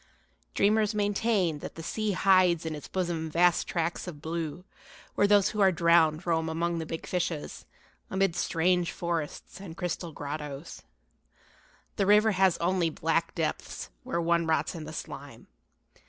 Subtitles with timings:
[0.55, 4.65] Dreamers maintain that the sea hides in its bosom vast tracts of blue
[5.13, 7.67] where those who are drowned roam among the big fishes,
[8.09, 10.81] amid strange forests and crystal grottoes.
[11.97, 15.45] The river has only black depths where one rots in the slime.